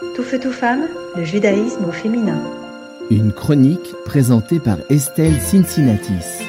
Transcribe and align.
Tout 0.00 0.22
feu, 0.22 0.40
tout 0.40 0.50
femme, 0.50 0.88
le 1.14 1.24
judaïsme 1.24 1.84
au 1.84 1.92
féminin. 1.92 2.42
Une 3.10 3.32
chronique 3.32 3.92
présentée 4.06 4.58
par 4.58 4.78
Estelle 4.90 5.38
Cincinnatis. 5.38 6.42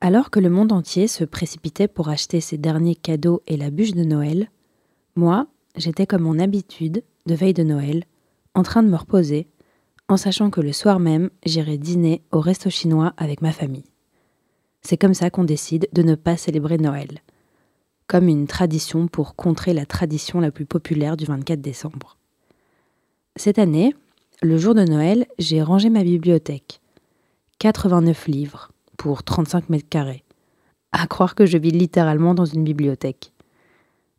Alors 0.00 0.30
que 0.30 0.40
le 0.40 0.48
monde 0.48 0.72
entier 0.72 1.06
se 1.06 1.22
précipitait 1.22 1.86
pour 1.86 2.08
acheter 2.08 2.40
ses 2.40 2.56
derniers 2.56 2.94
cadeaux 2.94 3.42
et 3.46 3.58
la 3.58 3.70
bûche 3.70 3.92
de 3.92 4.04
Noël, 4.04 4.48
moi, 5.16 5.48
j'étais 5.76 6.06
comme 6.06 6.22
mon 6.22 6.38
habitude, 6.38 7.02
de 7.26 7.34
veille 7.34 7.52
de 7.52 7.62
Noël, 7.62 8.04
en 8.54 8.62
train 8.62 8.82
de 8.82 8.88
me 8.88 8.96
reposer, 8.96 9.46
en 10.08 10.16
sachant 10.16 10.48
que 10.48 10.62
le 10.62 10.72
soir 10.72 10.98
même, 10.98 11.28
j'irai 11.44 11.76
dîner 11.76 12.22
au 12.32 12.40
resto 12.40 12.70
chinois 12.70 13.12
avec 13.18 13.42
ma 13.42 13.52
famille. 13.52 13.84
C'est 14.80 14.96
comme 14.96 15.14
ça 15.14 15.28
qu'on 15.28 15.44
décide 15.44 15.88
de 15.92 16.02
ne 16.02 16.14
pas 16.14 16.38
célébrer 16.38 16.78
Noël 16.78 17.20
comme 18.10 18.26
une 18.26 18.48
tradition 18.48 19.06
pour 19.06 19.36
contrer 19.36 19.72
la 19.72 19.86
tradition 19.86 20.40
la 20.40 20.50
plus 20.50 20.66
populaire 20.66 21.16
du 21.16 21.26
24 21.26 21.60
décembre. 21.60 22.16
Cette 23.36 23.60
année, 23.60 23.94
le 24.42 24.58
jour 24.58 24.74
de 24.74 24.82
Noël, 24.82 25.26
j'ai 25.38 25.62
rangé 25.62 25.90
ma 25.90 26.02
bibliothèque. 26.02 26.80
89 27.60 28.26
livres 28.26 28.72
pour 28.96 29.22
35 29.22 29.68
mètres 29.68 29.88
carrés. 29.88 30.24
À 30.90 31.06
croire 31.06 31.36
que 31.36 31.46
je 31.46 31.56
vis 31.56 31.70
littéralement 31.70 32.34
dans 32.34 32.46
une 32.46 32.64
bibliothèque. 32.64 33.32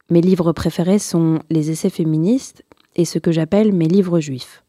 Mes 0.10 0.22
livres 0.22 0.54
préférés 0.54 0.98
sont 0.98 1.40
les 1.50 1.70
essais 1.70 1.90
féministes 1.90 2.64
et 2.96 3.04
ce 3.04 3.20
que 3.20 3.34
j'appelle 3.34 3.74
mes 3.74 3.90
livres 3.90 4.22
juifs. 4.22 4.64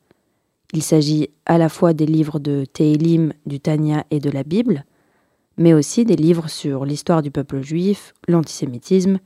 Il 0.73 0.83
s'agit 0.83 1.31
à 1.47 1.59
la 1.59 1.69
fois 1.69 1.93
des 1.93 2.07
livres 2.07 2.41
de 2.41 2.65
Tehilim, 2.65 3.35
du 3.47 3.61
Tanya 3.61 4.05
et 4.11 4.19
de 4.19 4.31
la 4.31 4.43
Bible, 4.43 4.85
mais 5.57 5.75
aussi 5.75 6.05
des 6.05 6.17
livres 6.17 6.49
sur 6.49 6.85
l'histoire 6.85 7.23
du 7.23 7.31
peuple 7.31 7.61
juif, 7.63 8.15
l'antisémitisme, 8.29 9.19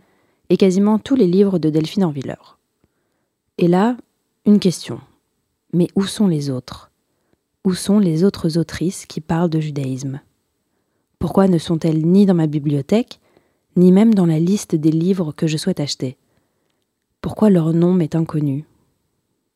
et 0.49 0.57
quasiment 0.57 0.99
tous 0.99 1.17
les 1.17 1.27
livres 1.27 1.59
de 1.59 1.71
Delphine 1.71 2.05
Orviller. 2.05 2.35
Et 3.59 3.69
là, 3.69 3.97
une 4.45 4.61
question. 4.61 5.01
Mais 5.73 5.89
où 5.97 6.05
sont 6.05 6.29
les 6.29 6.51
autres? 6.51 6.91
Où 7.65 7.75
sont 7.75 7.99
les 7.99 8.23
autres 8.23 8.59
autrices 8.59 9.07
qui 9.07 9.21
parlent 9.21 9.51
de 9.51 9.61
judaïsme? 9.61 10.21
Pourquoi 11.19 11.49
ne 11.49 11.59
sont-elles 11.59 12.07
ni 12.07 12.27
dans 12.27 12.35
ma 12.35 12.47
bibliothèque, 12.47 13.19
ni 13.77 13.91
même 13.91 14.15
dans 14.15 14.27
la 14.27 14.39
liste 14.39 14.75
des 14.75 14.91
livres 14.91 15.33
que 15.33 15.47
je 15.47 15.57
souhaite 15.57 15.81
acheter? 15.81 16.17
Pourquoi 17.21 17.51
leur 17.51 17.73
nom 17.73 17.93
m'est 17.93 18.15
inconnu? 18.15 18.65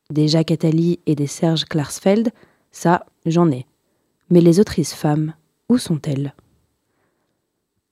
Des 0.09 0.27
Jacques 0.27 0.51
Attali 0.51 0.99
et 1.05 1.15
des 1.15 1.27
Serge 1.27 1.65
Klarsfeld, 1.65 2.31
ça, 2.71 3.05
j'en 3.25 3.49
ai. 3.49 3.65
Mais 4.29 4.41
les 4.41 4.59
autrices 4.59 4.93
femmes, 4.93 5.33
où 5.69 5.77
sont-elles? 5.77 6.33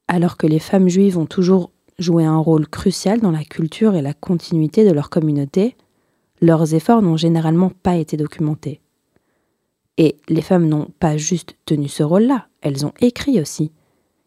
Alors 0.10 0.38
que 0.38 0.48
les 0.48 0.60
femmes 0.60 0.90
juives 0.90 1.20
ont 1.20 1.28
toujours 1.28 1.72
joué 2.00 2.26
un 2.26 2.40
rôle 2.40 2.68
crucial 2.68 3.22
dans 3.22 3.32
la 3.32 3.44
culture 3.44 3.96
et 3.96 4.02
la 4.02 4.16
continuité 4.16 4.84
de 4.84 4.92
leur 4.92 5.12
communauté, 5.12 5.78
leurs 6.42 6.74
efforts 6.74 7.04
n'ont 7.04 7.16
généralement 7.16 7.70
pas 7.70 7.96
été 7.96 8.18
documentés. 8.18 8.82
Et 9.98 10.18
les 10.28 10.42
femmes 10.42 10.68
n'ont 10.68 10.88
pas 11.00 11.16
juste 11.16 11.56
tenu 11.66 11.88
ce 11.88 12.02
rôle-là, 12.02 12.48
elles 12.62 12.88
ont 12.88 12.94
écrit 13.00 13.40
aussi. 13.40 13.72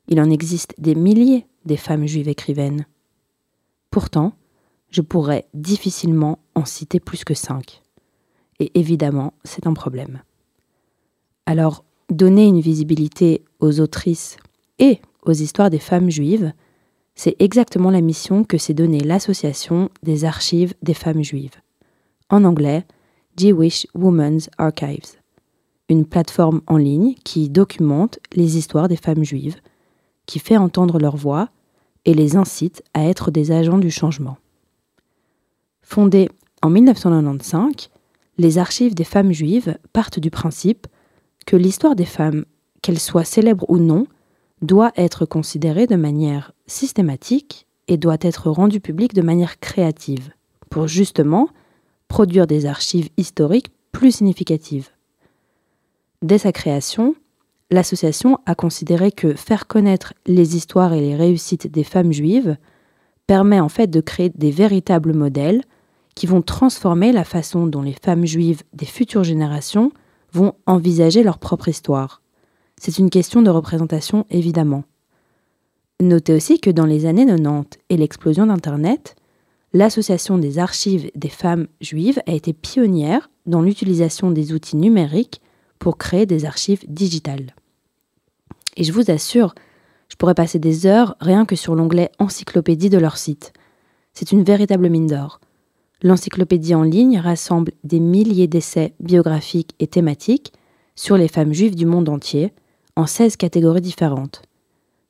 Il 0.06 0.20
en 0.20 0.30
existe 0.30 0.74
des 0.78 0.94
milliers 0.94 1.46
des 1.64 1.76
femmes 1.76 2.06
juives 2.06 2.28
écrivaines. 2.28 2.86
Pourtant, 3.90 4.34
je 4.90 5.00
pourrais 5.00 5.46
difficilement 5.52 6.38
en 6.54 6.64
citer 6.64 7.00
plus 7.00 7.24
que 7.24 7.34
cinq. 7.34 7.82
Et 8.60 8.70
évidemment, 8.78 9.32
c'est 9.42 9.66
un 9.66 9.74
problème. 9.74 10.22
Alors, 11.46 11.84
donner 12.08 12.46
une 12.46 12.60
visibilité 12.60 13.42
aux 13.58 13.80
autrices 13.80 14.36
et 14.78 15.00
aux 15.22 15.32
histoires 15.32 15.70
des 15.70 15.78
femmes 15.78 16.10
juives, 16.10 16.52
c'est 17.14 17.36
exactement 17.38 17.90
la 17.90 18.00
mission 18.00 18.44
que 18.44 18.58
s'est 18.58 18.74
donnée 18.74 19.00
l'Association 19.00 19.90
des 20.02 20.24
archives 20.24 20.74
des 20.82 20.94
femmes 20.94 21.22
juives. 21.22 21.60
En 22.30 22.44
anglais, 22.44 22.84
Jewish 23.36 23.86
Women's 23.94 24.50
Archives, 24.58 25.16
une 25.88 26.06
plateforme 26.06 26.62
en 26.66 26.76
ligne 26.76 27.14
qui 27.24 27.50
documente 27.50 28.18
les 28.34 28.56
histoires 28.56 28.88
des 28.88 28.96
femmes 28.96 29.24
juives, 29.24 29.56
qui 30.26 30.38
fait 30.38 30.56
entendre 30.56 30.98
leur 30.98 31.16
voix 31.16 31.48
et 32.04 32.14
les 32.14 32.36
incite 32.36 32.82
à 32.94 33.04
être 33.04 33.30
des 33.30 33.52
agents 33.52 33.78
du 33.78 33.90
changement. 33.90 34.38
Fondée 35.82 36.28
en 36.62 36.70
1995, 36.70 37.90
les 38.38 38.58
archives 38.58 38.94
des 38.94 39.04
femmes 39.04 39.32
juives 39.32 39.76
partent 39.92 40.20
du 40.20 40.30
principe 40.30 40.86
que 41.46 41.56
l'histoire 41.56 41.96
des 41.96 42.06
femmes, 42.06 42.44
qu'elles 42.80 42.98
soient 42.98 43.24
célèbres 43.24 43.66
ou 43.68 43.78
non, 43.78 44.06
doit 44.62 44.92
être 44.96 45.26
considéré 45.26 45.86
de 45.86 45.96
manière 45.96 46.52
systématique 46.66 47.66
et 47.88 47.96
doit 47.96 48.16
être 48.20 48.48
rendu 48.48 48.80
public 48.80 49.12
de 49.12 49.22
manière 49.22 49.58
créative, 49.60 50.30
pour 50.70 50.86
justement 50.86 51.48
produire 52.08 52.46
des 52.46 52.66
archives 52.66 53.08
historiques 53.16 53.72
plus 53.90 54.12
significatives. 54.12 54.90
Dès 56.22 56.38
sa 56.38 56.52
création, 56.52 57.14
l'association 57.70 58.38
a 58.46 58.54
considéré 58.54 59.10
que 59.10 59.34
faire 59.34 59.66
connaître 59.66 60.14
les 60.26 60.56
histoires 60.56 60.92
et 60.92 61.00
les 61.00 61.16
réussites 61.16 61.66
des 61.66 61.84
femmes 61.84 62.12
juives 62.12 62.56
permet 63.26 63.60
en 63.60 63.68
fait 63.68 63.88
de 63.88 64.00
créer 64.00 64.30
des 64.30 64.50
véritables 64.50 65.14
modèles 65.14 65.62
qui 66.14 66.26
vont 66.26 66.42
transformer 66.42 67.12
la 67.12 67.24
façon 67.24 67.66
dont 67.66 67.82
les 67.82 67.96
femmes 68.02 68.26
juives 68.26 68.62
des 68.72 68.86
futures 68.86 69.24
générations 69.24 69.92
vont 70.32 70.54
envisager 70.66 71.22
leur 71.22 71.38
propre 71.38 71.68
histoire. 71.68 72.21
C'est 72.84 72.98
une 72.98 73.10
question 73.10 73.42
de 73.42 73.50
représentation 73.50 74.26
évidemment. 74.28 74.82
Notez 76.00 76.34
aussi 76.34 76.58
que 76.58 76.68
dans 76.68 76.84
les 76.84 77.06
années 77.06 77.24
90 77.24 77.78
et 77.90 77.96
l'explosion 77.96 78.46
d'Internet, 78.46 79.14
l'Association 79.72 80.36
des 80.36 80.58
archives 80.58 81.08
des 81.14 81.28
femmes 81.28 81.68
juives 81.80 82.18
a 82.26 82.32
été 82.32 82.52
pionnière 82.52 83.30
dans 83.46 83.62
l'utilisation 83.62 84.32
des 84.32 84.52
outils 84.52 84.74
numériques 84.74 85.40
pour 85.78 85.96
créer 85.96 86.26
des 86.26 86.44
archives 86.44 86.82
digitales. 86.88 87.54
Et 88.76 88.82
je 88.82 88.92
vous 88.92 89.12
assure, 89.12 89.54
je 90.08 90.16
pourrais 90.16 90.34
passer 90.34 90.58
des 90.58 90.84
heures 90.84 91.14
rien 91.20 91.46
que 91.46 91.54
sur 91.54 91.76
l'onglet 91.76 92.10
encyclopédie 92.18 92.90
de 92.90 92.98
leur 92.98 93.16
site. 93.16 93.52
C'est 94.12 94.32
une 94.32 94.42
véritable 94.42 94.88
mine 94.88 95.06
d'or. 95.06 95.38
L'encyclopédie 96.02 96.74
en 96.74 96.82
ligne 96.82 97.20
rassemble 97.20 97.70
des 97.84 98.00
milliers 98.00 98.48
d'essais 98.48 98.92
biographiques 98.98 99.76
et 99.78 99.86
thématiques 99.86 100.52
sur 100.96 101.16
les 101.16 101.28
femmes 101.28 101.52
juives 101.52 101.76
du 101.76 101.86
monde 101.86 102.08
entier, 102.08 102.52
en 102.96 103.06
16 103.06 103.36
catégories 103.36 103.80
différentes, 103.80 104.42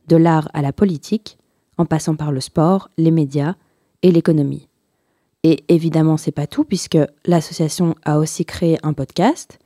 de 0.09 0.17
l'art 0.17 0.49
à 0.53 0.63
la 0.63 0.73
politique, 0.73 1.39
en 1.79 1.87
passant 1.87 2.15
par 2.15 2.33
le 2.33 2.41
sport, 2.41 2.91
les 2.97 3.11
médias 3.11 3.55
et 4.03 4.13
l'économie. 4.13 4.69
Et 5.43 5.65
évidemment, 5.69 6.17
c'est 6.17 6.31
pas 6.33 6.47
tout 6.47 6.65
puisque 6.65 6.99
l'association 7.27 7.95
a 8.05 8.19
aussi 8.19 8.45
créé 8.45 8.79
un 8.83 8.93
podcast 8.93 9.59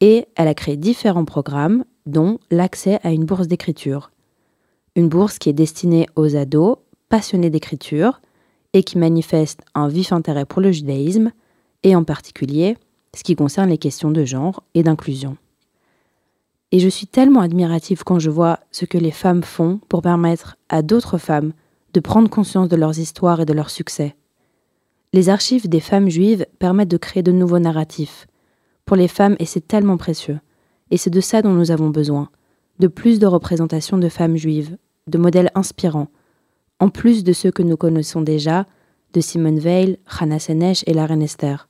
et 0.00 0.26
elle 0.36 0.48
a 0.48 0.54
créé 0.54 0.76
différents 0.76 1.24
programmes 1.24 1.84
dont 2.06 2.38
l'accès 2.50 3.00
à 3.02 3.10
une 3.10 3.24
bourse 3.24 3.48
d'écriture. 3.48 4.10
Une 4.94 5.08
bourse 5.08 5.38
qui 5.38 5.48
est 5.48 5.54
destinée 5.54 6.06
aux 6.14 6.36
ados 6.36 6.78
passionnés 7.08 7.50
d'écriture 7.50 8.20
et 8.72 8.84
qui 8.84 8.98
manifestent 8.98 9.62
un 9.74 9.88
vif 9.88 10.12
intérêt 10.12 10.44
pour 10.44 10.60
le 10.60 10.70
judaïsme 10.70 11.32
et 11.82 11.96
en 11.96 12.04
particulier 12.04 12.76
ce 13.16 13.22
qui 13.22 13.36
concerne 13.36 13.70
les 13.70 13.78
questions 13.78 14.10
de 14.10 14.24
genre 14.24 14.62
et 14.74 14.82
d'inclusion. 14.82 15.36
Et 16.74 16.80
je 16.80 16.88
suis 16.88 17.06
tellement 17.06 17.42
admirative 17.42 18.02
quand 18.02 18.18
je 18.18 18.30
vois 18.30 18.58
ce 18.72 18.84
que 18.84 18.98
les 18.98 19.12
femmes 19.12 19.44
font 19.44 19.78
pour 19.88 20.02
permettre 20.02 20.56
à 20.68 20.82
d'autres 20.82 21.18
femmes 21.18 21.52
de 21.92 22.00
prendre 22.00 22.28
conscience 22.28 22.68
de 22.68 22.74
leurs 22.74 22.98
histoires 22.98 23.40
et 23.40 23.44
de 23.44 23.52
leurs 23.52 23.70
succès. 23.70 24.16
Les 25.12 25.28
archives 25.28 25.68
des 25.68 25.78
femmes 25.78 26.08
juives 26.08 26.46
permettent 26.58 26.90
de 26.90 26.96
créer 26.96 27.22
de 27.22 27.30
nouveaux 27.30 27.60
narratifs. 27.60 28.26
Pour 28.86 28.96
les 28.96 29.06
femmes, 29.06 29.36
et 29.38 29.44
c'est 29.44 29.68
tellement 29.68 29.96
précieux. 29.96 30.40
Et 30.90 30.96
c'est 30.96 31.10
de 31.10 31.20
ça 31.20 31.42
dont 31.42 31.52
nous 31.52 31.70
avons 31.70 31.90
besoin. 31.90 32.28
De 32.80 32.88
plus 32.88 33.20
de 33.20 33.26
représentations 33.28 33.96
de 33.96 34.08
femmes 34.08 34.36
juives, 34.36 34.76
de 35.06 35.18
modèles 35.18 35.52
inspirants, 35.54 36.08
en 36.80 36.88
plus 36.88 37.22
de 37.22 37.32
ceux 37.32 37.52
que 37.52 37.62
nous 37.62 37.76
connaissons 37.76 38.20
déjà, 38.20 38.66
de 39.12 39.20
Simone 39.20 39.60
Veil, 39.60 40.00
Hannah 40.18 40.40
Senesh 40.40 40.82
et 40.88 40.92
la 40.92 41.06
reine 41.06 41.22
Esther. 41.22 41.68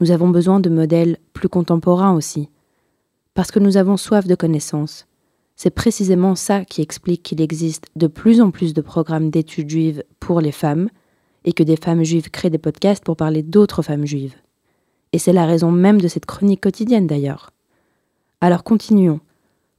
Nous 0.00 0.10
avons 0.10 0.28
besoin 0.28 0.60
de 0.60 0.68
modèles 0.68 1.16
plus 1.32 1.48
contemporains 1.48 2.14
aussi, 2.14 2.50
parce 3.34 3.50
que 3.50 3.58
nous 3.58 3.76
avons 3.76 3.96
soif 3.96 4.26
de 4.26 4.34
connaissances. 4.34 5.06
C'est 5.56 5.70
précisément 5.70 6.34
ça 6.34 6.64
qui 6.64 6.82
explique 6.82 7.22
qu'il 7.22 7.40
existe 7.40 7.86
de 7.96 8.06
plus 8.06 8.40
en 8.40 8.50
plus 8.50 8.74
de 8.74 8.80
programmes 8.80 9.30
d'études 9.30 9.70
juives 9.70 10.02
pour 10.20 10.40
les 10.40 10.52
femmes 10.52 10.88
et 11.44 11.52
que 11.52 11.62
des 11.62 11.76
femmes 11.76 12.04
juives 12.04 12.30
créent 12.30 12.50
des 12.50 12.58
podcasts 12.58 13.04
pour 13.04 13.16
parler 13.16 13.42
d'autres 13.42 13.82
femmes 13.82 14.06
juives. 14.06 14.34
Et 15.12 15.18
c'est 15.18 15.32
la 15.32 15.46
raison 15.46 15.70
même 15.70 16.00
de 16.00 16.08
cette 16.08 16.26
chronique 16.26 16.62
quotidienne 16.62 17.06
d'ailleurs. 17.06 17.50
Alors 18.40 18.64
continuons, 18.64 19.20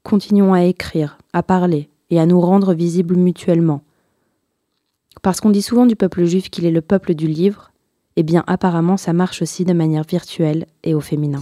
continuons 0.04 0.54
à 0.54 0.64
écrire, 0.64 1.18
à 1.34 1.44
parler 1.44 1.90
et 2.10 2.20
à 2.20 2.26
nous 2.26 2.40
rendre 2.40 2.74
visibles 2.74 3.16
mutuellement. 3.16 3.82
Parce 5.22 5.42
qu'on 5.42 5.50
dit 5.50 5.62
souvent 5.62 5.86
du 5.86 5.96
peuple 5.96 6.26
juif 6.26 6.50
qu'il 6.50 6.66
est 6.66 6.72
le 6.72 6.82
peuple 6.82 7.14
du 7.14 7.28
livre, 7.28 7.72
eh 8.16 8.24
bien 8.24 8.44
apparemment 8.48 8.98
ça 8.98 9.14
marche 9.14 9.42
aussi 9.42 9.66
de 9.66 9.74
manière 9.74 10.04
virtuelle 10.04 10.66
et 10.84 10.94
au 10.94 11.02
féminin. 11.02 11.42